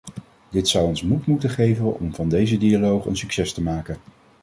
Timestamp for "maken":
3.61-3.97